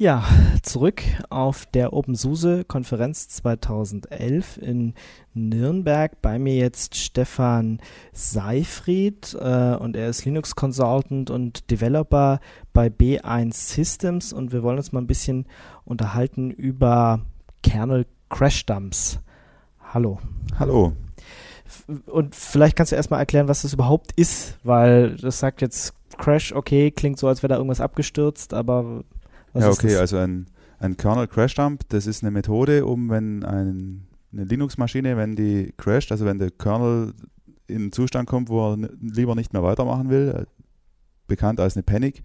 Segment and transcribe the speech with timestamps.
[0.00, 0.22] Ja,
[0.62, 4.94] zurück auf der OpenSUSE-Konferenz 2011 in
[5.34, 6.22] Nürnberg.
[6.22, 7.80] Bei mir jetzt Stefan
[8.12, 12.38] Seifried äh, und er ist Linux Consultant und Developer
[12.72, 15.46] bei B1 Systems und wir wollen uns mal ein bisschen
[15.84, 17.22] unterhalten über
[17.64, 19.18] Kernel Crash Dumps.
[19.92, 20.20] Hallo.
[20.60, 20.92] Hallo.
[22.06, 26.52] Und vielleicht kannst du erstmal erklären, was das überhaupt ist, weil das sagt jetzt Crash,
[26.52, 29.02] okay, klingt so, als wäre da irgendwas abgestürzt, aber
[29.58, 30.46] was ja, okay, also ein,
[30.78, 35.72] ein Kernel Crash Dump, das ist eine Methode, um wenn ein, eine Linux-Maschine, wenn die
[35.76, 37.14] crasht, also wenn der Kernel
[37.66, 40.44] in einen Zustand kommt, wo er lieber nicht mehr weitermachen will, äh,
[41.26, 42.22] bekannt als eine Panic,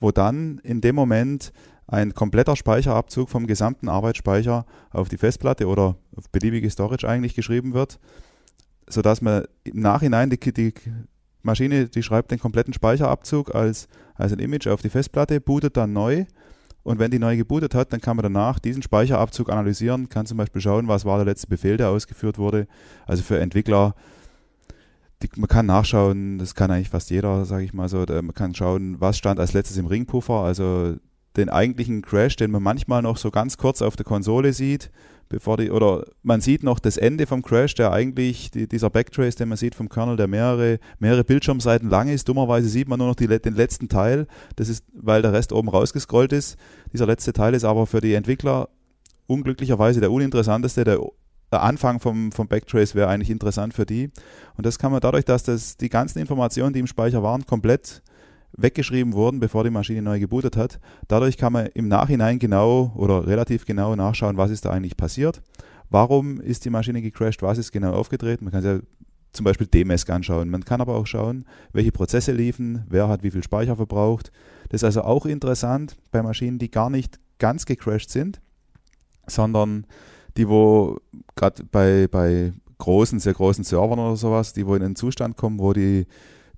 [0.00, 1.52] wo dann in dem Moment
[1.86, 7.72] ein kompletter Speicherabzug vom gesamten Arbeitsspeicher auf die Festplatte oder auf beliebige Storage eigentlich geschrieben
[7.72, 7.98] wird,
[8.88, 10.74] sodass man im Nachhinein die, die
[11.42, 15.92] Maschine, die schreibt den kompletten Speicherabzug als, als ein Image auf die Festplatte, bootet dann
[15.92, 16.26] neu
[16.82, 20.38] und wenn die neu gebootet hat, dann kann man danach diesen Speicherabzug analysieren, kann zum
[20.38, 22.66] Beispiel schauen, was war der letzte Befehl, der ausgeführt wurde.
[23.06, 23.94] Also für Entwickler,
[25.22, 28.54] die, man kann nachschauen, das kann eigentlich fast jeder, sage ich mal so, man kann
[28.54, 30.96] schauen, was stand als letztes im Ringpuffer, also
[31.36, 34.90] den eigentlichen Crash, den man manchmal noch so ganz kurz auf der Konsole sieht,
[35.28, 39.36] bevor die, oder man sieht noch das Ende vom Crash, der eigentlich, die, dieser Backtrace,
[39.36, 42.28] den man sieht vom Kernel, der mehrere, mehrere Bildschirmseiten lang ist.
[42.28, 44.26] Dummerweise sieht man nur noch die, den letzten Teil.
[44.56, 46.56] Das ist, weil der Rest oben rausgescrollt ist.
[46.92, 48.68] Dieser letzte Teil ist aber für die Entwickler
[49.26, 50.84] unglücklicherweise der uninteressanteste.
[50.84, 51.00] Der,
[51.52, 54.10] der Anfang vom, vom Backtrace wäre eigentlich interessant für die.
[54.56, 58.02] Und das kann man dadurch, dass das die ganzen Informationen, die im Speicher waren, komplett
[58.56, 60.80] weggeschrieben wurden, bevor die Maschine neu gebootet hat.
[61.06, 65.42] Dadurch kann man im Nachhinein genau oder relativ genau nachschauen, was ist da eigentlich passiert.
[65.90, 67.42] Warum ist die Maschine gecrashed?
[67.42, 68.44] Was ist genau aufgetreten?
[68.44, 68.80] Man kann ja
[69.32, 70.50] zum Beispiel DMESC anschauen.
[70.50, 74.32] Man kann aber auch schauen, welche Prozesse liefen, wer hat wie viel Speicher verbraucht.
[74.68, 78.40] Das ist also auch interessant bei Maschinen, die gar nicht ganz gecrashed sind,
[79.26, 79.86] sondern
[80.36, 80.98] die, wo
[81.36, 85.58] gerade bei, bei großen, sehr großen Servern oder sowas, die wo in einen Zustand kommen,
[85.58, 86.06] wo die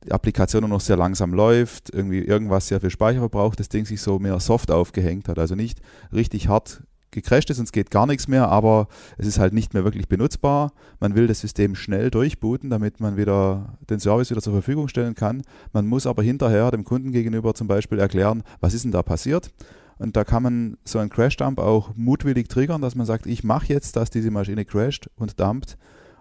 [0.05, 4.01] die Applikation noch sehr langsam läuft, irgendwie irgendwas sehr viel Speicher verbraucht, das Ding sich
[4.01, 5.39] so mehr soft aufgehängt hat.
[5.39, 5.81] Also nicht
[6.13, 8.89] richtig hart gecrashed ist und es geht gar nichts mehr, aber
[9.19, 10.73] es ist halt nicht mehr wirklich benutzbar.
[11.01, 15.15] Man will das System schnell durchbooten, damit man wieder den Service wieder zur Verfügung stellen
[15.15, 15.43] kann.
[15.73, 19.51] Man muss aber hinterher dem Kunden gegenüber zum Beispiel erklären, was ist denn da passiert.
[19.99, 23.67] Und da kann man so einen Crash-Dump auch mutwillig triggern, dass man sagt, ich mache
[23.67, 25.77] jetzt, dass diese Maschine crasht und dumpt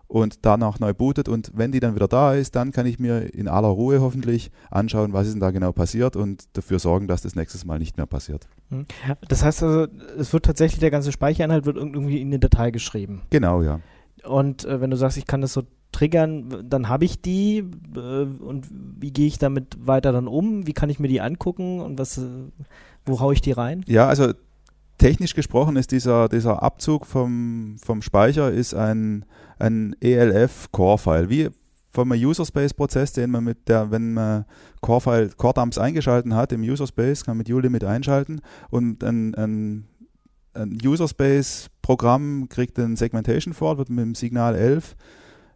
[0.09, 1.29] und danach neu bootet.
[1.29, 4.51] Und wenn die dann wieder da ist, dann kann ich mir in aller Ruhe hoffentlich
[4.71, 7.95] anschauen, was ist denn da genau passiert und dafür sorgen, dass das nächstes Mal nicht
[7.95, 8.49] mehr passiert.
[8.69, 8.85] Hm.
[9.27, 9.87] Das heißt also,
[10.17, 13.21] es wird tatsächlich der ganze Speicherinhalt wird irgendwie in eine Datei geschrieben.
[13.29, 13.79] Genau, ja.
[14.25, 17.59] Und äh, wenn du sagst, ich kann das so triggern, dann habe ich die
[17.95, 20.65] äh, und wie gehe ich damit weiter dann um?
[20.65, 22.27] Wie kann ich mir die angucken und was, äh,
[23.05, 23.85] wo haue ich die rein?
[23.87, 24.33] Ja, also
[24.99, 29.25] technisch gesprochen ist dieser, dieser Abzug vom, vom Speicher ist ein,
[29.57, 31.49] ein ELF-Core-File, wie
[31.91, 34.45] vom User-Space-Prozess, den man mit der, wenn man
[34.81, 39.87] Core-File, Core-Dumps eingeschalten hat im User-Space, kann man mit ULimit einschalten und ein, ein,
[40.53, 44.95] ein User-Space-Programm kriegt ein Segmentation Fault, wird mit dem Signal 11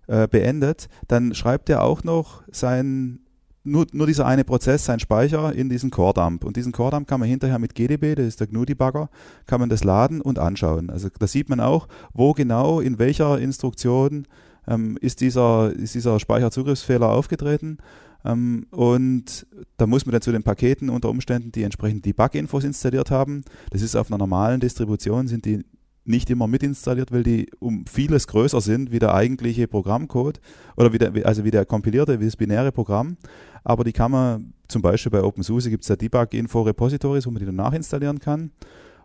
[0.07, 3.19] äh, beendet, dann schreibt er auch noch sein
[3.63, 6.43] nur, nur dieser eine Prozess, sein Speicher in diesen Core-Dump.
[6.43, 9.09] Und diesen Core-Dump kann man hinterher mit GDB, das ist der GNU-Debugger,
[9.45, 10.89] kann man das laden und anschauen.
[10.89, 14.27] Also da sieht man auch, wo genau, in welcher Instruktion
[14.67, 17.77] ähm, ist, dieser, ist dieser Speicherzugriffsfehler aufgetreten.
[18.25, 19.45] Ähm, und
[19.77, 23.43] da muss man dann zu den Paketen unter Umständen die entsprechenden Debug-Infos installiert haben.
[23.69, 25.63] Das ist auf einer normalen Distribution, sind die
[26.05, 30.39] nicht immer mitinstalliert, weil die um vieles größer sind wie der eigentliche Programmcode
[30.75, 33.17] oder wie der, also wie der kompilierte, wie das binäre Programm.
[33.63, 37.45] Aber die kann man zum Beispiel bei OpenSUSE gibt es ja Debug-Info-Repositories, wo man die
[37.45, 38.51] dann nachinstallieren kann.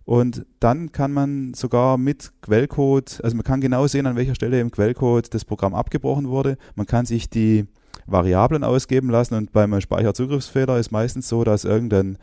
[0.05, 4.59] Und dann kann man sogar mit Quellcode, also man kann genau sehen, an welcher Stelle
[4.59, 6.57] im Quellcode das Programm abgebrochen wurde.
[6.75, 7.67] Man kann sich die
[8.07, 12.17] Variablen ausgeben lassen und beim Speicherzugriffsfehler ist meistens so, dass irgendein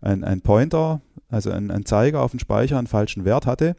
[0.00, 3.74] ein, ein Pointer, also ein, ein Zeiger auf den Speicher einen falschen Wert hatte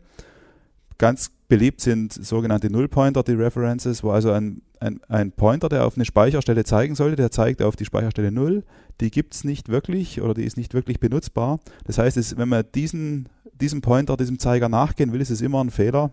[0.97, 5.95] Ganz beliebt sind sogenannte Nullpointer, die References, wo also ein, ein, ein Pointer, der auf
[5.95, 8.63] eine Speicherstelle zeigen sollte, der zeigt auf die Speicherstelle 0.
[8.99, 11.59] Die gibt es nicht wirklich oder die ist nicht wirklich benutzbar.
[11.85, 15.63] Das heißt, es, wenn man diesen, diesem Pointer, diesem Zeiger nachgehen will, ist es immer
[15.63, 16.11] ein Fehler.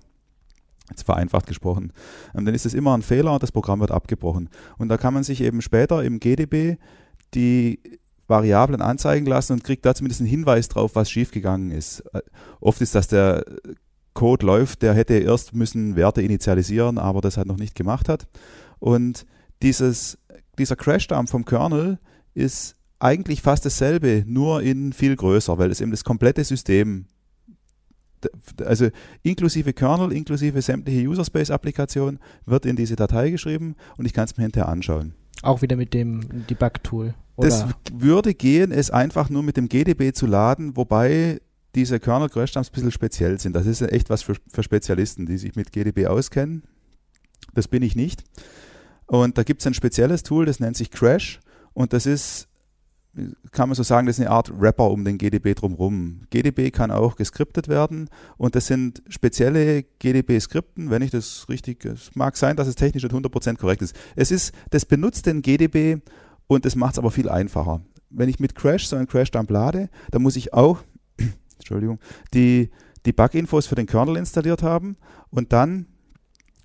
[0.90, 1.92] Jetzt vereinfacht gesprochen.
[2.34, 4.50] Und dann ist es immer ein Fehler und das Programm wird abgebrochen.
[4.76, 6.76] Und da kann man sich eben später im GDB
[7.32, 7.80] die
[8.26, 12.00] Variablen anzeigen lassen und kriegt da zumindest einen Hinweis drauf, was schiefgegangen ist.
[12.12, 12.20] Äh,
[12.60, 13.44] oft ist das der
[14.14, 18.26] Code läuft, der hätte erst müssen Werte initialisieren, aber das hat noch nicht gemacht hat.
[18.78, 19.26] Und
[19.62, 20.18] dieses,
[20.58, 21.98] dieser Crashdown vom Kernel
[22.32, 27.06] ist eigentlich fast dasselbe, nur in viel größer, weil es eben das komplette System,
[28.64, 28.88] also
[29.22, 34.24] inklusive Kernel, inklusive sämtliche User Space Applikationen, wird in diese Datei geschrieben und ich kann
[34.24, 35.14] es mir hinterher anschauen.
[35.42, 37.14] Auch wieder mit dem Debug-Tool.
[37.36, 41.40] Das würde gehen, es einfach nur mit dem GDB zu laden, wobei
[41.74, 43.54] diese Kernel Crash ein bisschen speziell sind.
[43.54, 46.62] Das ist echt was für, für Spezialisten, die sich mit GDB auskennen.
[47.54, 48.24] Das bin ich nicht.
[49.06, 51.40] Und da gibt es ein spezielles Tool, das nennt sich Crash.
[51.72, 52.48] Und das ist,
[53.52, 56.22] kann man so sagen, das ist eine Art Wrapper um den GDB drumherum.
[56.30, 62.14] GDB kann auch geskriptet werden und das sind spezielle GDB-Skripten, wenn ich das richtig, es
[62.14, 63.94] mag sein, dass es technisch nicht 100% korrekt ist.
[64.16, 65.98] Es ist, das benutzt den GDB
[66.46, 67.82] und das macht es aber viel einfacher.
[68.10, 70.82] Wenn ich mit Crash so einen Crash-Dump lade, dann muss ich auch,
[71.56, 71.98] Entschuldigung,
[72.32, 72.70] die,
[73.06, 74.96] die Bug-Infos für den Kernel installiert haben
[75.30, 75.86] und dann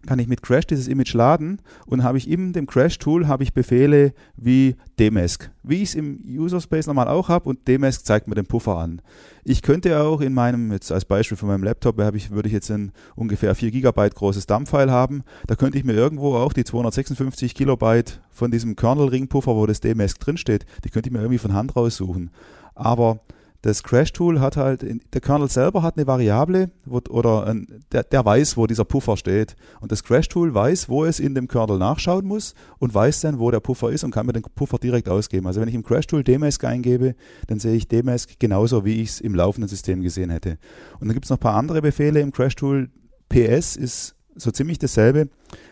[0.08, 3.54] kann ich mit Crash dieses Image laden und habe ich in dem Crash-Tool habe ich
[3.54, 8.28] Befehle wie dmask, wie ich es im User Space normal auch habe und dmask zeigt
[8.28, 9.02] mir den Puffer an.
[9.44, 12.72] Ich könnte auch in meinem, jetzt als Beispiel von meinem Laptop, ich, würde ich jetzt
[12.72, 17.54] ein ungefähr 4 GB großes Dump-File haben, da könnte ich mir irgendwo auch die 256
[17.54, 21.76] Kilobyte von diesem Kernel-Ring-Puffer, wo das dmask drinsteht, die könnte ich mir irgendwie von Hand
[21.76, 22.32] raussuchen.
[22.74, 23.20] Aber
[23.62, 28.24] das Crash-Tool hat halt, der Kernel selber hat eine Variable wo, oder ein, der, der
[28.24, 29.58] weiß, wo dieser Puffer steht.
[29.82, 33.52] Und das Crash-Tool weiß, wo es in dem Kernel nachschauen muss und weiß dann, wo
[33.52, 35.46] der Puffer ist und kann mir den Puffer direkt ausgeben.
[35.46, 37.16] Also wenn ich im Crash-Tool dmask eingebe,
[37.48, 40.58] dann sehe ich dmask genauso, wie ich es im laufenden System gesehen hätte.
[41.02, 42.90] Und dann gibt es noch ein paar andere Befehle im Crash-Tool.
[43.28, 45.28] PS ist so ziemlich dasselbe,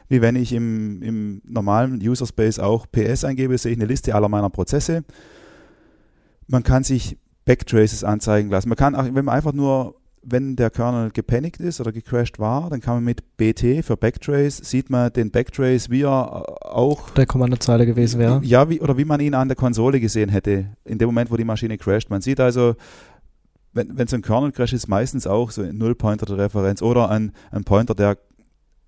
[0.10, 4.14] wie wenn ich im, im normalen User Space auch PS eingebe, sehe ich eine Liste
[4.14, 5.06] aller meiner Prozesse.
[6.48, 7.18] Man kann sich
[7.48, 8.70] Backtraces anzeigen lassen.
[8.70, 12.70] Man kann auch, wenn man einfach nur, wenn der Kernel gepanikt ist oder gecrashed war,
[12.70, 17.26] dann kann man mit BT für Backtrace, sieht man den Backtrace, wie er auch der
[17.26, 18.42] Kommandozeile gewesen wäre.
[18.44, 21.38] Ja, wie, oder wie man ihn an der Konsole gesehen hätte, in dem Moment, wo
[21.38, 22.10] die Maschine crasht.
[22.10, 22.76] Man sieht also,
[23.72, 27.32] wenn, wenn so ein Kernel-Crash ist, meistens auch so ein Null-Pointer der Referenz oder ein,
[27.52, 28.18] ein Pointer, der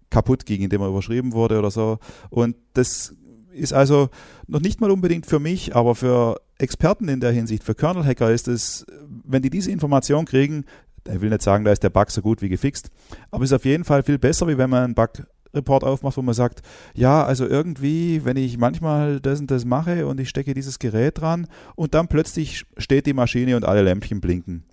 [0.10, 2.00] kaputt ging, indem er überschrieben wurde oder so.
[2.30, 3.16] Und das
[3.60, 4.10] ist also
[4.48, 8.48] noch nicht mal unbedingt für mich, aber für Experten in der Hinsicht, für Kernel-Hacker ist
[8.48, 8.86] es,
[9.26, 10.66] wenn die diese Information kriegen,
[11.08, 12.90] ich will nicht sagen, da ist der Bug so gut wie gefixt,
[13.32, 15.24] aber ist auf jeden Fall viel besser, wie wenn man einen Bug
[15.54, 16.62] Report aufmacht, wo man sagt,
[16.94, 21.20] ja, also irgendwie, wenn ich manchmal das und das mache und ich stecke dieses Gerät
[21.20, 24.64] dran und dann plötzlich steht die Maschine und alle Lämpchen blinken.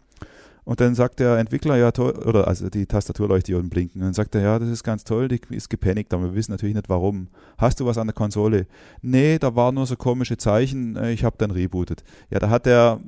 [0.66, 4.00] Und dann sagt der Entwickler, ja toll, oder also die Tastaturleuchtdioden blinken.
[4.00, 6.50] Und dann sagt er, ja, das ist ganz toll, die ist gepanikt, aber wir wissen
[6.50, 7.28] natürlich nicht warum.
[7.56, 8.66] Hast du was an der Konsole?
[9.00, 12.02] Nee, da waren nur so komische Zeichen, äh, ich habe dann rebootet.
[12.30, 13.00] Ja, da hat er,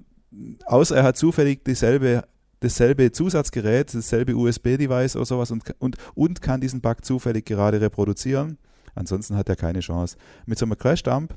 [0.66, 2.22] außer er hat zufällig dieselbe
[2.60, 8.58] dasselbe Zusatzgerät, dasselbe USB-Device oder sowas und, und, und kann diesen Bug zufällig gerade reproduzieren.
[8.94, 10.16] Ansonsten hat er keine Chance.
[10.46, 11.34] Mit so einem Crash-Dump,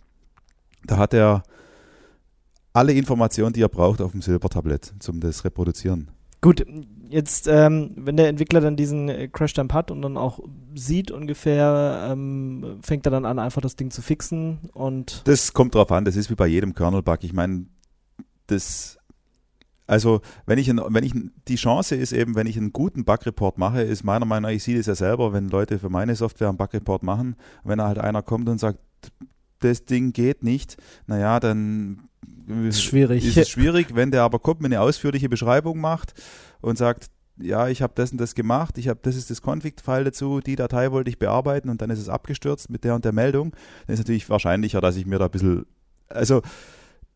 [0.85, 1.44] da hat er
[2.73, 6.12] alle Informationen, die er braucht, auf dem Silbertablett zum das reproduzieren.
[6.41, 6.65] Gut,
[7.09, 10.39] jetzt, ähm, wenn der Entwickler dann diesen äh, Crash-Dump hat und dann auch
[10.73, 15.21] sieht ungefähr, ähm, fängt er dann an, einfach das Ding zu fixen und.
[15.25, 17.23] Das kommt drauf an, das ist wie bei jedem Kernel-Bug.
[17.23, 17.65] Ich meine,
[18.47, 18.97] das.
[19.85, 21.13] Also, wenn ich, wenn ich,
[21.50, 24.63] die Chance ist eben, wenn ich einen guten Bug-Report mache, ist meiner Meinung nach, ich
[24.63, 27.35] sehe das ja selber, wenn Leute für meine Software einen Bug-Report machen,
[27.65, 28.79] wenn da halt einer kommt und sagt,
[29.62, 30.78] das Ding geht nicht,
[31.08, 32.10] naja, dann
[32.68, 33.25] ist schwierig.
[33.25, 36.13] Ist es schwierig, wenn der aber kommt, mir eine ausführliche Beschreibung macht
[36.62, 40.04] und sagt, ja, ich habe das und das gemacht, ich habe das ist das Config-File
[40.04, 43.14] dazu, die Datei wollte ich bearbeiten und dann ist es abgestürzt mit der und der
[43.14, 43.56] Meldung,
[43.88, 45.66] dann ist natürlich wahrscheinlicher, dass ich mir da ein bisschen,
[46.09, 46.42] also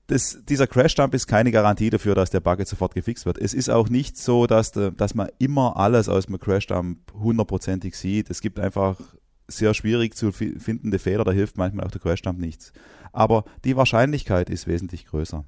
[0.08, 3.40] das, dieser Crash-Dump ist keine Garantie dafür, dass der Bug jetzt sofort gefixt wird.
[3.40, 8.30] Es ist auch nicht so, dass, dass man immer alles aus dem Crash-Dump hundertprozentig sieht.
[8.30, 9.00] Es gibt einfach
[9.48, 12.74] sehr schwierig zu findende Fehler, da hilft manchmal auch der Crash-Dump nichts.
[13.12, 15.46] Aber die Wahrscheinlichkeit ist wesentlich größer.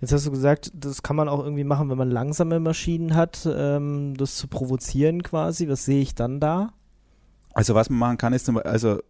[0.00, 3.48] Jetzt hast du gesagt, das kann man auch irgendwie machen, wenn man langsame Maschinen hat,
[3.50, 5.68] ähm, das zu provozieren quasi.
[5.68, 6.72] Was sehe ich dann da?
[7.54, 9.00] Also was man machen kann, ist, also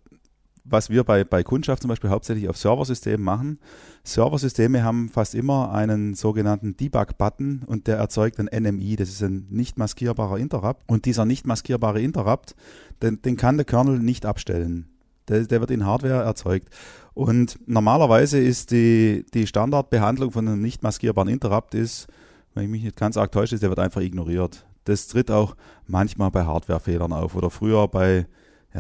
[0.71, 3.59] was wir bei, bei Kundschaft zum Beispiel hauptsächlich auf Serversystemen machen.
[4.05, 9.47] Serversysteme haben fast immer einen sogenannten Debug-Button und der erzeugt ein NMI, das ist ein
[9.51, 10.83] nicht maskierbarer Interrupt.
[10.87, 12.55] Und dieser nicht maskierbare Interrupt,
[13.03, 14.89] den, den kann der Kernel nicht abstellen.
[15.29, 16.69] Der, der wird in Hardware erzeugt.
[17.15, 22.07] Und normalerweise ist die, die Standardbehandlung von einem nicht maskierbaren Interrupt ist,
[22.55, 24.65] wenn ich mich nicht ganz arg täusche, der wird einfach ignoriert.
[24.85, 25.55] Das tritt auch
[25.87, 28.27] manchmal bei Hardwarefehlern auf oder früher bei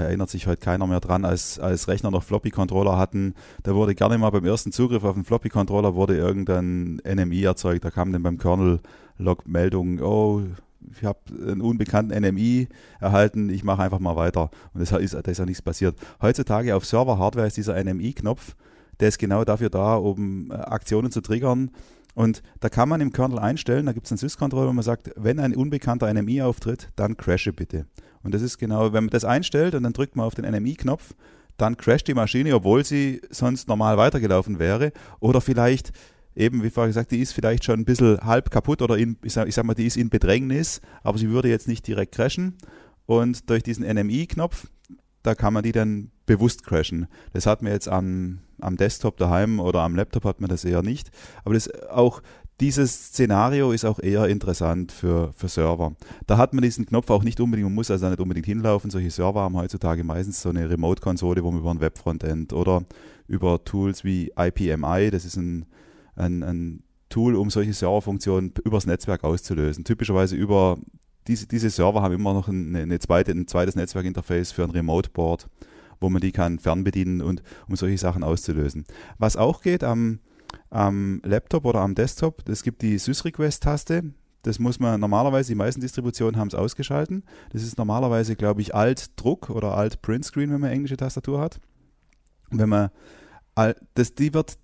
[0.00, 3.34] erinnert sich heute keiner mehr dran, als, als Rechner noch Floppy-Controller hatten.
[3.62, 7.84] Da wurde gerne mal beim ersten Zugriff auf den Floppy-Controller wurde irgendein NMI erzeugt.
[7.84, 10.42] Da kam dann beim Kernel-Log-Meldung, oh,
[10.92, 12.68] ich habe einen unbekannten NMI
[13.00, 14.50] erhalten, ich mache einfach mal weiter.
[14.72, 15.96] Und das ist, da ist ja nichts passiert.
[16.22, 18.54] Heutzutage auf Server-Hardware ist dieser NMI-Knopf,
[19.00, 21.70] der ist genau dafür da, um äh, Aktionen zu triggern.
[22.14, 25.10] Und da kann man im Kernel einstellen, da gibt es einen Sys-Control, wo man sagt,
[25.16, 27.86] wenn ein unbekannter NMI auftritt, dann crashe bitte.
[28.22, 31.14] Und das ist genau, wenn man das einstellt und dann drückt man auf den NMI-Knopf,
[31.56, 34.92] dann crasht die Maschine, obwohl sie sonst normal weitergelaufen wäre.
[35.20, 35.92] Oder vielleicht,
[36.34, 39.32] eben wie vorher gesagt, die ist vielleicht schon ein bisschen halb kaputt oder in, ich,
[39.32, 42.56] sag, ich sag mal, die ist in Bedrängnis, aber sie würde jetzt nicht direkt crashen.
[43.06, 44.68] Und durch diesen NMI-Knopf,
[45.22, 47.08] da kann man die dann bewusst crashen.
[47.32, 50.82] Das hat man jetzt am, am Desktop daheim oder am Laptop hat man das eher
[50.82, 51.10] nicht.
[51.44, 52.22] Aber das auch
[52.60, 55.94] dieses Szenario ist auch eher interessant für, für Server.
[56.26, 58.90] Da hat man diesen Knopf auch nicht unbedingt, man muss also nicht unbedingt hinlaufen.
[58.90, 62.84] Solche Server haben heutzutage meistens so eine Remote-Konsole, wo man über ein Web-Frontend oder
[63.28, 65.66] über Tools wie IPMI, das ist ein,
[66.16, 69.84] ein, ein Tool, um solche Serverfunktionen übers Netzwerk auszulösen.
[69.84, 70.78] Typischerweise über
[71.28, 75.48] diese, diese Server haben immer noch eine, eine zweite, ein zweites Netzwerkinterface für ein Remote-Board,
[76.00, 78.84] wo man die kann fernbedienen und um solche Sachen auszulösen.
[79.18, 80.18] Was auch geht am
[80.70, 82.48] am Laptop oder am Desktop.
[82.48, 84.12] Es gibt die SysRequest-Taste.
[84.42, 87.24] Das muss man normalerweise, die meisten Distributionen haben es ausgeschalten.
[87.52, 91.60] Das ist normalerweise, glaube ich, Alt-Druck oder Alt-Print-Screen, wenn man englische Tastatur hat.
[92.50, 92.90] Wenn man,
[93.94, 94.56] das, die wird,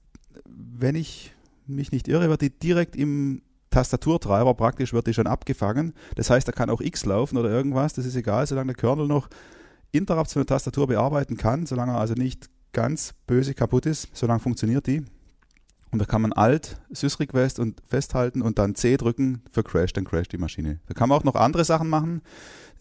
[0.47, 1.35] wenn ich
[1.67, 5.95] mich nicht irre, wird die direkt im Tastaturtreiber praktisch wird die schon abgefangen.
[6.15, 9.09] Das heißt, da kann auch X laufen oder irgendwas, das ist egal, solange der Kernel
[9.09, 9.29] noch
[9.91, 14.41] Interrupts von der Tastatur bearbeiten kann, solange er also nicht ganz böse kaputt ist, solange
[14.41, 15.03] funktioniert die.
[15.95, 20.05] Und da kann man Alt, SysRequest und festhalten und dann C drücken für Crash, dann
[20.05, 20.81] crasht die Maschine.
[20.89, 22.21] Da kann man auch noch andere Sachen machen.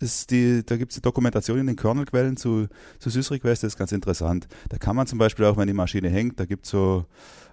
[0.01, 3.91] Die, da gibt es die Dokumentation in den Kernelquellen zu, zu SysRequest, das ist ganz
[3.91, 4.48] interessant.
[4.70, 7.05] Da kann man zum Beispiel auch, wenn die Maschine hängt, da gibt es so,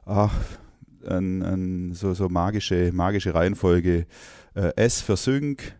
[0.06, 4.06] ein, ein, so, so magische, magische Reihenfolge.
[4.54, 5.76] Äh, S für Sync,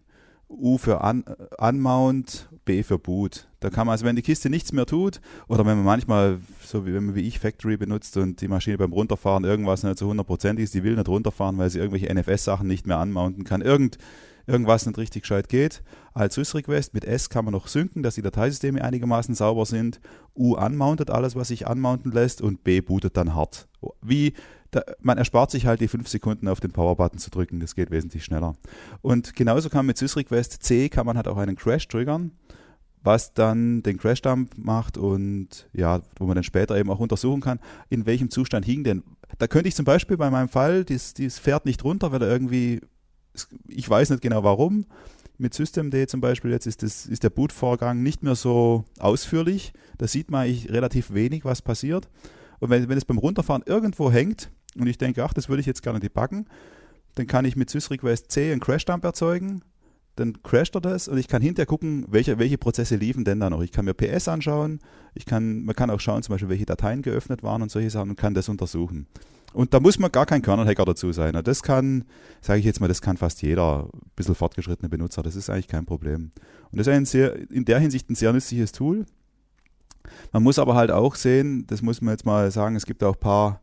[0.51, 1.25] U für Un
[1.57, 3.49] Unmount, B für Boot.
[3.61, 6.87] Da kann man, also wenn die Kiste nichts mehr tut, oder wenn man manchmal, so
[6.87, 10.09] wie, wenn man wie ich Factory benutzt und die Maschine beim Runterfahren irgendwas nicht so
[10.09, 13.99] hundertprozentig ist, die will nicht runterfahren, weil sie irgendwelche NFS-Sachen nicht mehr anmounten kann, irgend,
[14.47, 15.83] irgendwas nicht richtig gescheit geht.
[16.15, 20.01] Als SysRequest mit S kann man noch synken, dass die Dateisysteme einigermaßen sauber sind.
[20.35, 23.69] U unmountet alles, was sich unmounten lässt und B bootet dann hart.
[24.03, 24.33] Wie
[24.71, 27.61] da, man erspart sich halt die fünf Sekunden auf den Power-Button zu drücken.
[27.61, 28.55] Das geht wesentlich schneller.
[29.03, 32.33] Und genauso kann man mit SysRequest C kann man halt auch einen Crash triggern,
[33.03, 37.61] was dann den Crash-Dump macht und ja, wo man dann später eben auch untersuchen kann,
[37.89, 39.03] in welchem Zustand hing denn.
[39.39, 42.29] Da könnte ich zum Beispiel bei meinem Fall, das, das fährt nicht runter, weil er
[42.29, 42.81] irgendwie,
[43.69, 44.87] ich weiß nicht genau warum,
[45.39, 49.73] mit Systemd zum Beispiel jetzt ist, das, ist der Bootvorgang nicht mehr so ausführlich.
[49.97, 52.09] Da sieht man eigentlich relativ wenig, was passiert.
[52.59, 55.67] Und wenn, wenn es beim Runterfahren irgendwo hängt, und ich denke, ach, das würde ich
[55.67, 56.47] jetzt gerne debuggen,
[57.15, 59.63] dann kann ich mit SysRequest C einen Crash-Dump erzeugen,
[60.21, 63.51] dann crasht er das und ich kann hinterher gucken, welche, welche Prozesse liefen denn da
[63.51, 63.63] noch.
[63.63, 64.81] Ich kann mir PS anschauen,
[65.15, 68.11] ich kann, man kann auch schauen, zum Beispiel, welche Dateien geöffnet waren und solche Sachen
[68.11, 69.07] und kann das untersuchen.
[69.53, 71.37] Und da muss man gar kein Kernel-Hacker dazu sein.
[71.43, 72.05] Das kann,
[72.41, 75.23] sage ich jetzt mal, das kann fast jeder ein bisschen fortgeschrittene Benutzer.
[75.23, 76.31] Das ist eigentlich kein Problem.
[76.71, 79.07] Und das ist ein sehr, in der Hinsicht ein sehr nützliches Tool.
[80.33, 83.15] Man muss aber halt auch sehen, das muss man jetzt mal sagen, es gibt auch
[83.15, 83.61] ein paar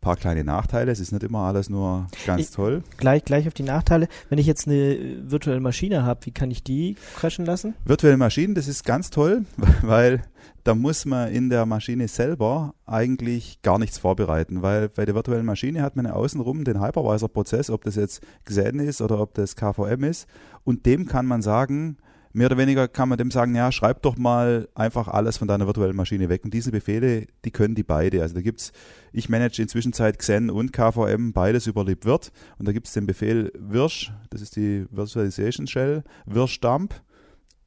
[0.00, 0.90] paar kleine Nachteile.
[0.90, 2.82] Es ist nicht immer alles nur ganz ich, toll.
[2.96, 4.08] Gleich, gleich auf die Nachteile.
[4.28, 7.74] Wenn ich jetzt eine virtuelle Maschine habe, wie kann ich die crashen lassen?
[7.84, 9.44] Virtuelle Maschinen, das ist ganz toll,
[9.82, 10.22] weil
[10.64, 15.46] da muss man in der Maschine selber eigentlich gar nichts vorbereiten, weil bei der virtuellen
[15.46, 20.04] Maschine hat man außenrum den Hypervisor-Prozess, ob das jetzt Xen ist oder ob das KVM
[20.04, 20.26] ist,
[20.64, 21.96] und dem kann man sagen,
[22.32, 25.66] mehr oder weniger kann man dem sagen, ja, schreib doch mal einfach alles von deiner
[25.66, 26.44] virtuellen Maschine weg.
[26.44, 28.22] Und diese Befehle, die können die beide.
[28.22, 28.72] Also da gibt es,
[29.12, 32.30] ich manage inzwischen Xen und KVM, beides über libvirt.
[32.58, 36.94] Und da gibt es den Befehl wirsch, das ist die Virtualization Shell, wirschdump.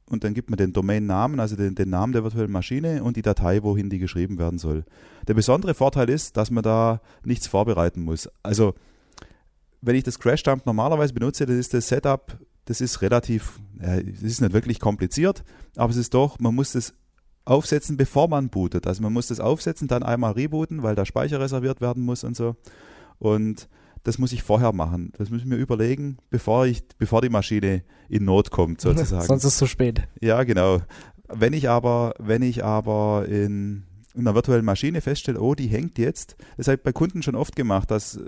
[0.06, 3.22] Und dann gibt man den Domain-Namen, also den, den Namen der virtuellen Maschine und die
[3.22, 4.84] Datei, wohin die geschrieben werden soll.
[5.26, 8.28] Der besondere Vorteil ist, dass man da nichts vorbereiten muss.
[8.42, 8.74] Also
[9.80, 14.26] wenn ich das Crash-Dump normalerweise benutze, das ist das Setup das ist relativ, es äh,
[14.26, 15.44] ist nicht wirklich kompliziert,
[15.76, 16.94] aber es ist doch, man muss das
[17.44, 18.86] aufsetzen, bevor man bootet.
[18.86, 22.36] Also man muss das aufsetzen, dann einmal rebooten, weil der Speicher reserviert werden muss und
[22.36, 22.56] so.
[23.18, 23.68] Und
[24.02, 25.12] das muss ich vorher machen.
[25.16, 29.22] Das muss ich mir überlegen, bevor ich, bevor die Maschine in Not kommt, sozusagen.
[29.26, 30.06] Sonst ist es zu spät.
[30.20, 30.80] Ja, genau.
[31.28, 35.98] Wenn ich aber, wenn ich aber in, in einer virtuellen Maschine feststelle, oh, die hängt
[35.98, 36.36] jetzt.
[36.56, 38.20] Das habe ich bei Kunden schon oft gemacht, dass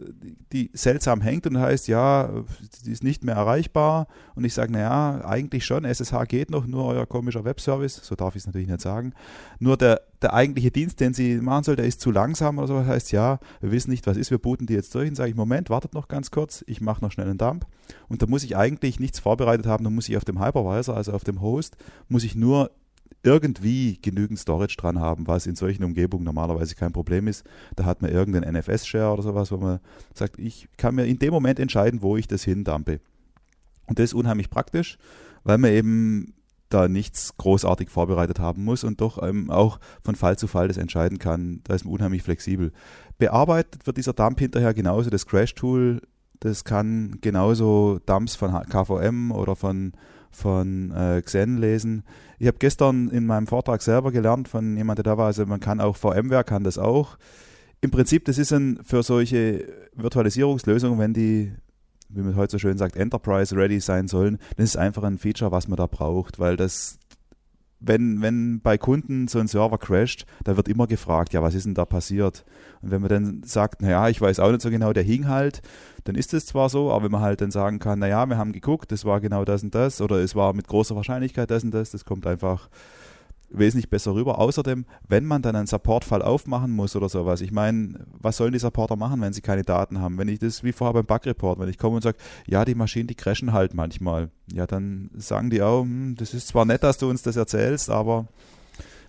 [0.52, 2.44] die seltsam hängt und heißt, ja,
[2.84, 4.08] die ist nicht mehr erreichbar.
[4.34, 8.34] Und ich sage, naja, eigentlich schon, SSH geht noch, nur euer komischer Webservice, so darf
[8.34, 9.12] ich es natürlich nicht sagen.
[9.60, 12.78] Nur der, der eigentliche Dienst, den sie machen soll, der ist zu langsam oder so.
[12.78, 15.08] Das heißt, ja, wir wissen nicht, was ist, wir booten die jetzt durch.
[15.08, 17.64] Und sage ich, Moment, wartet noch ganz kurz, ich mache noch schnell einen Dump.
[18.08, 21.12] Und da muss ich eigentlich nichts vorbereitet haben, da muss ich auf dem Hypervisor, also
[21.12, 21.76] auf dem Host,
[22.08, 22.72] muss ich nur
[23.26, 27.44] irgendwie genügend Storage dran haben, was in solchen Umgebungen normalerweise kein Problem ist.
[27.74, 29.80] Da hat man irgendeinen NFS-Share oder sowas, wo man
[30.14, 33.00] sagt, ich kann mir in dem Moment entscheiden, wo ich das hindampe.
[33.86, 34.96] Und das ist unheimlich praktisch,
[35.44, 36.34] weil man eben
[36.68, 40.76] da nichts großartig vorbereitet haben muss und doch ähm, auch von Fall zu Fall das
[40.76, 41.60] entscheiden kann.
[41.64, 42.72] Da ist man unheimlich flexibel.
[43.18, 45.10] Bearbeitet wird dieser Dump hinterher genauso.
[45.10, 46.02] Das Crash-Tool,
[46.40, 49.92] das kann genauso Dumps von KVM oder von
[50.36, 52.04] von äh, Xen lesen.
[52.38, 55.60] Ich habe gestern in meinem Vortrag selber gelernt von jemandem, der da war, also man
[55.60, 57.16] kann auch VMware kann das auch.
[57.80, 61.52] Im Prinzip, das ist ein für solche Virtualisierungslösungen, wenn die,
[62.08, 65.52] wie man heute so schön sagt, Enterprise ready sein sollen, das ist einfach ein Feature,
[65.52, 66.98] was man da braucht, weil das
[67.80, 71.66] wenn, wenn bei Kunden so ein Server crasht, da wird immer gefragt, ja, was ist
[71.66, 72.44] denn da passiert?
[72.80, 75.60] Und wenn man dann sagt, naja, ich weiß auch nicht so genau, der hing halt,
[76.04, 78.52] dann ist es zwar so, aber wenn man halt dann sagen kann, naja, wir haben
[78.52, 81.72] geguckt, es war genau das und das oder es war mit großer Wahrscheinlichkeit das und
[81.72, 82.68] das, das kommt einfach
[83.50, 84.38] wesentlich besser rüber.
[84.38, 88.58] Außerdem, wenn man dann einen Supportfall aufmachen muss oder sowas, ich meine, was sollen die
[88.58, 90.18] Supporter machen, wenn sie keine Daten haben?
[90.18, 93.06] Wenn ich das wie vorher beim Bug-Report, wenn ich komme und sage, ja, die Maschinen,
[93.06, 96.98] die crashen halt manchmal, ja, dann sagen die auch, hm, das ist zwar nett, dass
[96.98, 98.28] du uns das erzählst, aber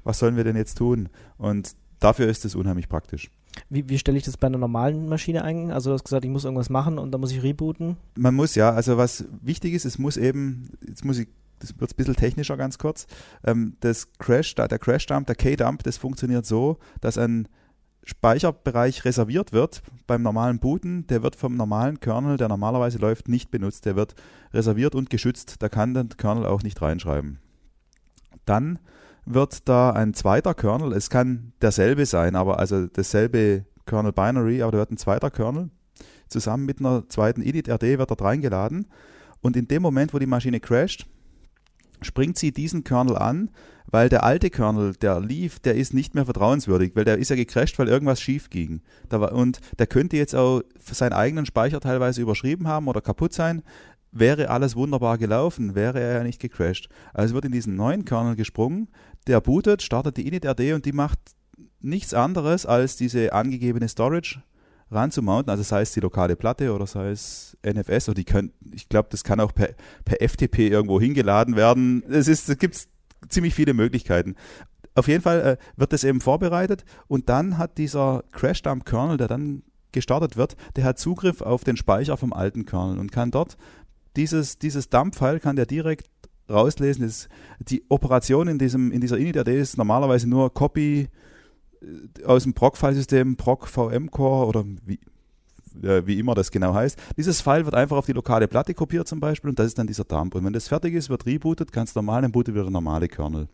[0.04, 1.10] was sollen wir denn jetzt tun?
[1.38, 3.30] Und dafür ist es unheimlich praktisch.
[3.70, 5.72] Wie, wie stelle ich das bei einer normalen Maschine ein?
[5.72, 7.98] Also du hast gesagt, ich muss irgendwas machen und dann muss ich rebooten?
[8.16, 11.28] Man muss ja, also was wichtig ist, es muss eben, jetzt muss ich
[11.60, 13.08] das wird ein bisschen technischer ganz kurz.
[13.44, 17.48] Ähm, das Crash, der Crash-Dump, der K-Dump, das funktioniert so, dass ein
[18.04, 21.08] Speicherbereich reserviert wird beim normalen Booten.
[21.08, 23.86] Der wird vom normalen Kernel, der normalerweise läuft, nicht benutzt.
[23.86, 24.16] Der wird
[24.54, 25.56] reserviert und geschützt.
[25.60, 27.40] Da kann der Kernel auch nicht reinschreiben.
[28.46, 28.80] Dann
[29.26, 34.72] wird da ein zweiter Kernel, es kann derselbe sein, aber also dasselbe Kernel Binary, aber
[34.72, 35.70] da wird ein zweiter Kernel
[36.30, 38.88] zusammen mit einer zweiten init-rd wird dort reingeladen.
[39.42, 41.06] Und in dem Moment, wo die Maschine crasht,
[42.02, 43.50] springt sie diesen Kernel an,
[43.90, 47.36] weil der alte Kernel, der lief, der ist nicht mehr vertrauenswürdig, weil der ist ja
[47.36, 48.82] gecrashed, weil irgendwas schief ging.
[49.10, 53.64] War, und der könnte jetzt auch seinen eigenen Speicher teilweise überschrieben haben oder kaputt sein.
[54.12, 56.90] Wäre alles wunderbar gelaufen, wäre er ja nicht gecrashed.
[57.14, 58.90] Also wird in diesen neuen Kernel gesprungen,
[59.28, 61.20] der bootet, startet die init-rd und die macht
[61.80, 64.42] nichts anderes als diese angegebene Storage
[64.92, 68.88] ranzumounten, also sei es die lokale Platte oder sei es NFS oder die können, ich
[68.90, 69.70] glaube, das kann auch per,
[70.06, 72.04] per FTP irgendwo hingeladen werden.
[72.10, 72.88] Es es gibt
[73.30, 74.36] ziemlich viele Möglichkeiten.
[74.96, 79.64] Auf jeden Fall äh, wird das eben vorbereitet und dann hat dieser Crash-Dump-Kernel, der dann
[79.92, 83.58] gestartet wird, der hat Zugriff auf den Speicher vom alten Kernel und kann dort
[84.16, 86.10] dieses, dieses Dump-File kann der direkt
[86.50, 87.06] rauslesen.
[87.06, 91.10] Das, die Operation in, diesem, in dieser init ist normalerweise nur Copy,
[92.26, 95.00] aus dem Proc-Filesystem, Proc VM Core oder wie,
[95.84, 96.98] äh, wie immer das genau heißt.
[97.18, 99.88] Dieses File wird einfach auf die lokale Platte kopiert zum Beispiel und das ist dann
[99.88, 100.36] dieser Dump.
[100.36, 103.48] Und wenn das fertig ist, wird rebootet, ganz normal, dann bootet wieder der normale Kernel.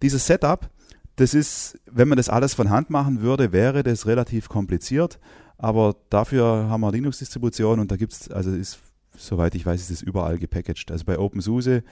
[0.00, 0.68] Dieses Setup,
[1.16, 5.18] das ist, wenn man das alles von Hand machen würde, wäre das relativ kompliziert,
[5.58, 8.78] aber dafür haben wir Linux-Distribution und da gibt es, also ist,
[9.16, 10.90] soweit ich weiß, ist es überall gepackaged.
[10.90, 11.82] Also bei OpenSUSE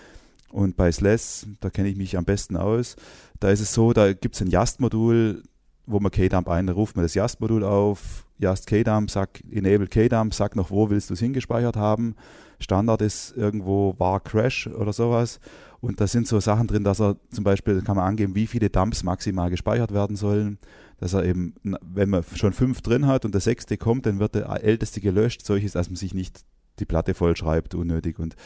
[0.50, 2.96] und bei SLES, da kenne ich mich am besten aus,
[3.38, 5.42] da ist es so, da gibt es ein Yast-Modul,
[5.86, 10.56] wo man KDump ein, ruft man das Yast-Modul auf, Yast KDump, sag Enable KDump, sag
[10.56, 12.14] noch, wo willst du es hingespeichert haben.
[12.58, 15.40] Standard ist irgendwo war Crash oder sowas.
[15.80, 18.68] Und da sind so Sachen drin, dass er zum Beispiel kann man angeben, wie viele
[18.68, 20.58] Dumps maximal gespeichert werden sollen.
[20.98, 24.34] Dass er eben, wenn man schon fünf drin hat und der sechste kommt, dann wird
[24.34, 25.44] der älteste gelöscht.
[25.44, 26.44] Solches, dass man sich nicht
[26.78, 28.18] die Platte voll schreibt, unnötig.
[28.18, 28.36] Und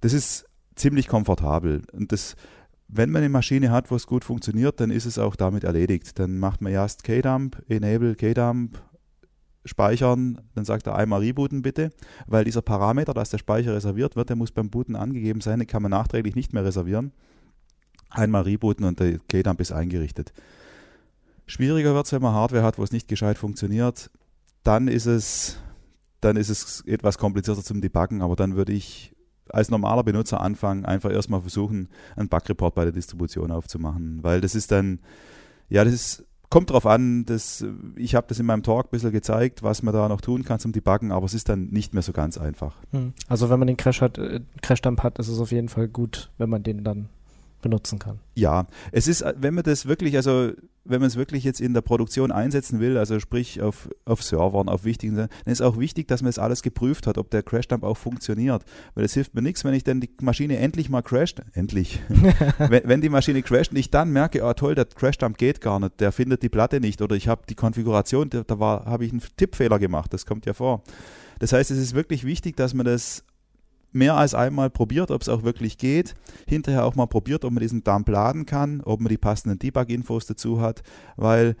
[0.00, 1.82] das ist ziemlich komfortabel.
[1.92, 2.36] Und das,
[2.88, 6.18] wenn man eine Maschine hat, wo es gut funktioniert, dann ist es auch damit erledigt.
[6.18, 8.80] Dann macht man erst KDump, Enable KDump,
[9.64, 11.90] speichern, dann sagt er einmal rebooten bitte,
[12.26, 15.68] weil dieser Parameter, dass der Speicher reserviert wird, der muss beim Booten angegeben sein, den
[15.68, 17.12] kann man nachträglich nicht mehr reservieren.
[18.08, 20.32] Einmal rebooten und der KDump ist eingerichtet.
[21.46, 24.10] Schwieriger wird es, wenn man Hardware hat, wo es nicht gescheit funktioniert.
[24.62, 25.58] Dann ist es,
[26.20, 29.14] dann ist es etwas komplizierter zum Debuggen, aber dann würde ich
[29.52, 34.54] als normaler Benutzer anfangen, einfach erstmal versuchen, einen Bug-Report bei der Distribution aufzumachen, weil das
[34.54, 35.00] ist dann,
[35.68, 37.64] ja, das ist, kommt drauf an, dass,
[37.96, 40.58] ich habe das in meinem Talk ein bisschen gezeigt, was man da noch tun kann
[40.58, 42.76] zum Debuggen, aber es ist dann nicht mehr so ganz einfach.
[42.90, 43.12] Hm.
[43.28, 46.30] Also wenn man den Crash hat, äh, Crash-Dump hat, ist es auf jeden Fall gut,
[46.38, 47.08] wenn man den dann
[47.60, 48.20] benutzen kann.
[48.34, 50.52] Ja, es ist, wenn man das wirklich, also
[50.84, 54.68] wenn man es wirklich jetzt in der Produktion einsetzen will, also sprich auf, auf Servern,
[54.68, 57.84] auf wichtigen, dann ist auch wichtig, dass man das alles geprüft hat, ob der Crashdump
[57.84, 58.64] auch funktioniert.
[58.94, 62.00] Weil es hilft mir nichts, wenn ich dann die Maschine endlich mal crasht, endlich,
[62.58, 65.78] wenn, wenn, die Maschine crasht und ich dann merke, oh toll, der Crashdump geht gar
[65.80, 69.12] nicht, der findet die Platte nicht oder ich habe die Konfiguration, da, da habe ich
[69.12, 70.82] einen Tippfehler gemacht, das kommt ja vor.
[71.38, 73.24] Das heißt, es ist wirklich wichtig, dass man das
[73.92, 76.14] mehr als einmal probiert, ob es auch wirklich geht.
[76.46, 80.26] Hinterher auch mal probiert, ob man diesen Dump laden kann, ob man die passenden Debug-Infos
[80.26, 80.82] dazu hat,
[81.16, 81.56] weil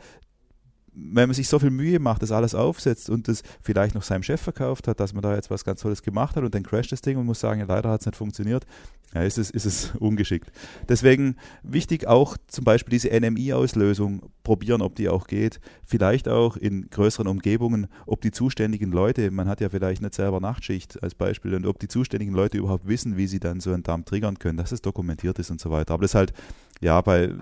[0.92, 4.22] wenn man sich so viel Mühe macht, das alles aufsetzt und das vielleicht noch seinem
[4.22, 6.92] Chef verkauft hat, dass man da jetzt was ganz Tolles gemacht hat und dann crasht
[6.92, 8.66] das Ding und muss sagen, ja, leider hat es nicht funktioniert,
[9.14, 10.50] ja, ist es, ist es ungeschickt.
[10.88, 15.60] Deswegen wichtig auch zum Beispiel diese NMI-Auslösung probieren, ob die auch geht.
[15.84, 20.40] Vielleicht auch in größeren Umgebungen, ob die zuständigen Leute, man hat ja vielleicht nicht selber
[20.40, 23.82] Nachtschicht als Beispiel, und ob die zuständigen Leute überhaupt wissen, wie sie dann so einen
[23.82, 25.94] Dump triggern können, dass es dokumentiert ist und so weiter.
[25.94, 26.32] Aber das ist halt,
[26.80, 27.34] ja, bei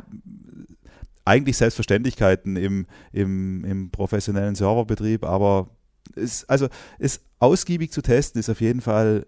[1.29, 5.69] eigentlich Selbstverständlichkeiten im, im, im professionellen Serverbetrieb, aber
[6.17, 9.27] es, also es ausgiebig zu testen ist auf jeden Fall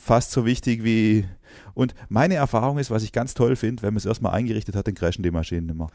[0.00, 1.26] fast so wichtig wie.
[1.74, 4.86] Und meine Erfahrung ist, was ich ganz toll finde, wenn man es erstmal eingerichtet hat,
[4.86, 5.88] dann crashen die Maschinen immer.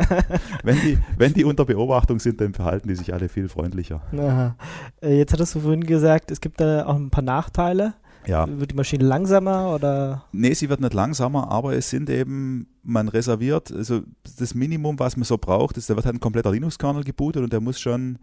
[0.62, 4.02] wenn, die, wenn die unter Beobachtung sind, dann verhalten die sich alle viel freundlicher.
[4.12, 4.56] Aha.
[5.02, 7.94] Äh, jetzt hattest du vorhin gesagt, es gibt da auch ein paar Nachteile.
[8.26, 8.46] Ja.
[8.48, 10.24] Wird die Maschine langsamer oder?
[10.32, 14.02] Nee, sie wird nicht langsamer, aber es sind eben, man reserviert, also
[14.38, 17.52] das Minimum, was man so braucht, ist, da wird halt ein kompletter Linux-Kernel gebootet und
[17.52, 18.18] der muss schon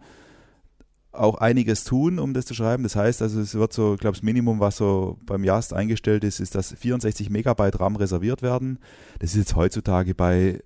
[1.12, 2.82] auch einiges tun, um das zu schreiben.
[2.82, 6.24] Das heißt, also es wird so, ich glaube, das Minimum, was so beim JAST eingestellt
[6.24, 8.78] ist, ist, dass 64 Megabyte RAM reserviert werden.
[9.20, 10.60] Das ist jetzt heutzutage bei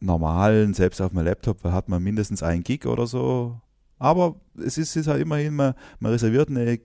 [0.00, 3.60] normalen, selbst auf meinem Laptop, hat man mindestens ein Gig oder so.
[3.98, 6.80] Aber es ist, ist halt immerhin, man, man reserviert eine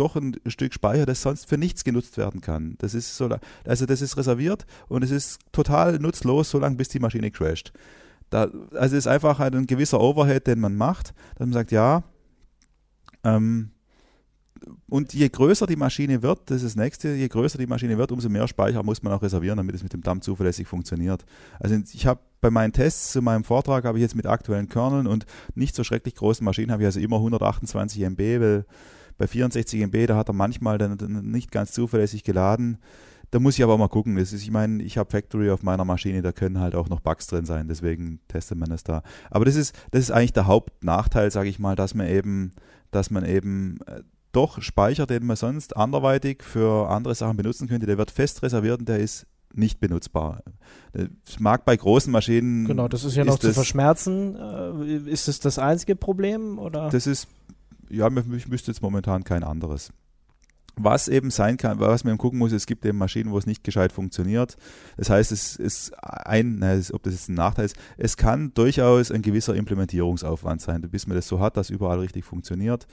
[0.00, 2.74] doch ein Stück Speicher, das sonst für nichts genutzt werden kann.
[2.78, 3.28] Das ist so,
[3.64, 7.72] also das ist reserviert und es ist total nutzlos, solange bis die Maschine crasht.
[8.30, 12.04] Da, also es ist einfach ein gewisser Overhead, den man macht, dass man sagt, ja,
[13.24, 13.70] ähm,
[14.88, 18.12] und je größer die Maschine wird, das ist das nächste, je größer die Maschine wird,
[18.12, 21.24] umso mehr Speicher muss man auch reservieren, damit es mit dem Dump zuverlässig funktioniert.
[21.58, 25.06] Also ich habe bei meinen Tests zu meinem Vortrag habe ich jetzt mit aktuellen Kerneln
[25.06, 28.64] und nicht so schrecklich großen Maschinen habe ich also immer 128 MB, weil
[29.20, 30.96] bei 64 MB, da hat er manchmal dann,
[31.30, 32.78] nicht ganz zuverlässig geladen.
[33.30, 34.16] Da muss ich aber mal gucken.
[34.16, 37.00] Das ist, ich meine, ich habe Factory auf meiner Maschine, da können halt auch noch
[37.00, 39.02] Bugs drin sein, deswegen testet man das da.
[39.30, 42.52] Aber das ist, das ist eigentlich der Hauptnachteil, sage ich mal, dass man eben,
[42.90, 44.00] dass man eben äh,
[44.32, 48.80] doch Speicher, den man sonst anderweitig für andere Sachen benutzen könnte, der wird fest reserviert
[48.80, 50.42] und der ist nicht benutzbar.
[51.28, 52.66] Es mag bei großen Maschinen.
[52.66, 54.34] Genau, das ist ja noch ist zu verschmerzen.
[54.36, 56.58] Äh, ist es das einzige Problem?
[56.58, 56.88] Oder?
[56.88, 57.28] Das ist
[57.90, 59.92] ja, ich wüsste jetzt momentan kein anderes.
[60.76, 63.64] Was eben sein kann, was man gucken muss, es gibt eben Maschinen, wo es nicht
[63.64, 64.56] gescheit funktioniert.
[64.96, 69.20] Das heißt, es ist ein, ob das jetzt ein Nachteil ist, es kann durchaus ein
[69.20, 72.86] gewisser Implementierungsaufwand sein, bis man das so hat, dass überall richtig funktioniert.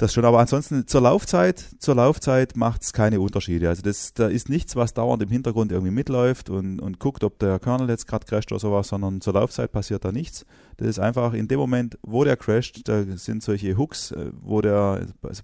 [0.00, 3.68] Das schon, aber ansonsten zur Laufzeit, zur Laufzeit macht es keine Unterschiede.
[3.68, 7.38] Also das, da ist nichts, was dauernd im Hintergrund irgendwie mitläuft und, und guckt, ob
[7.38, 10.46] der Kernel jetzt gerade crasht oder sowas, sondern zur Laufzeit passiert da nichts.
[10.78, 14.62] Das ist einfach in dem Moment, wo der crasht, da sind solche Hooks, äh, wo
[14.62, 15.42] der, also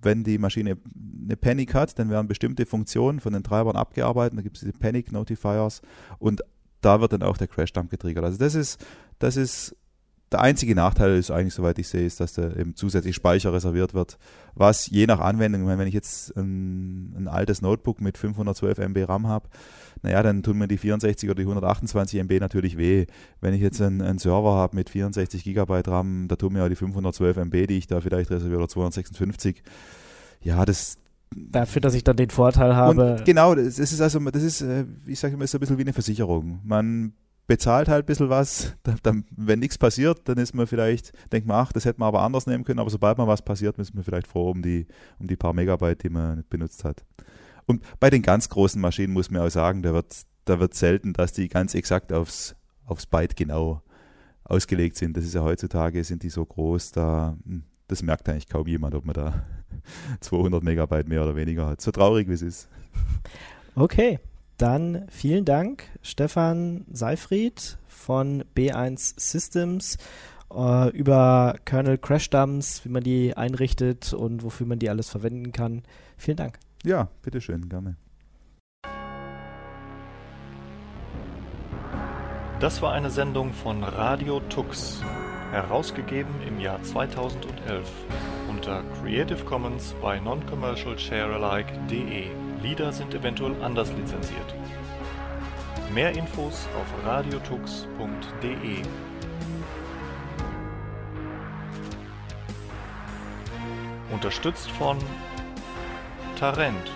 [0.00, 0.78] wenn die Maschine
[1.24, 4.74] eine Panic hat, dann werden bestimmte Funktionen von den Treibern abgearbeitet, da gibt es diese
[4.74, 5.82] Panic Notifiers
[6.20, 6.42] und
[6.82, 8.24] da wird dann auch der Crash-Dump getriggert.
[8.24, 8.80] Also das ist,
[9.18, 9.74] das ist
[10.30, 13.94] der einzige Nachteil ist eigentlich, soweit ich sehe, ist, dass da eben zusätzlich Speicher reserviert
[13.94, 14.18] wird,
[14.54, 19.26] was je nach Anwendung, wenn ich jetzt ein, ein altes Notebook mit 512 MB RAM
[19.26, 19.48] habe,
[20.02, 23.06] naja, dann tun mir die 64 oder die 128 MB natürlich weh.
[23.40, 26.68] Wenn ich jetzt einen, einen Server habe mit 64 GB RAM, da tun mir ja
[26.68, 29.62] die 512 MB, die ich da vielleicht reserviere, oder 256.
[30.42, 30.98] Ja, das,
[31.34, 33.16] dafür, dass ich dann den Vorteil habe.
[33.16, 35.82] Und genau, das ist also, das ist, äh, ich sage immer, so ein bisschen wie
[35.82, 36.60] eine Versicherung.
[36.64, 37.12] Man
[37.48, 38.76] bezahlt halt ein bisschen was.
[39.02, 42.22] Dann, wenn nichts passiert, dann ist man vielleicht, denkt man, ach, das hätte man aber
[42.22, 44.86] anders nehmen können, aber sobald mal was passiert, ist man vielleicht froh um die,
[45.18, 47.04] um die paar Megabyte, die man benutzt hat.
[47.66, 51.14] Und bei den ganz großen Maschinen muss man auch sagen, da wird, da wird selten,
[51.14, 53.82] dass die ganz exakt aufs, aufs Byte genau
[54.44, 55.16] ausgelegt sind.
[55.16, 58.94] Das ist ja heutzutage, sind die so groß, da, hm, das merkt eigentlich kaum jemand,
[58.94, 59.44] ob man da
[60.20, 61.80] 200 Megabyte mehr oder weniger hat.
[61.80, 62.68] So traurig wie es ist.
[63.74, 64.18] Okay,
[64.58, 69.96] dann vielen Dank, Stefan Seifried von B1 Systems
[70.54, 75.52] äh, über Kernel Crash Dumps, wie man die einrichtet und wofür man die alles verwenden
[75.52, 75.82] kann.
[76.16, 76.58] Vielen Dank.
[76.84, 77.96] Ja, bitteschön, gerne.
[82.60, 85.00] Das war eine Sendung von Radio Tux,
[85.52, 87.88] herausgegeben im Jahr 2011
[88.48, 92.47] unter Creative Commons bei noncommercialsharealike.de.
[92.62, 94.54] Lieder sind eventuell anders lizenziert.
[95.94, 98.82] Mehr Infos auf radiotux.de.
[104.10, 104.98] Unterstützt von
[106.38, 106.90] Tarent.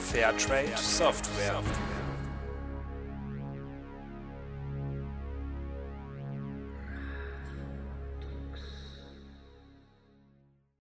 [0.00, 1.62] Fairtrade Software.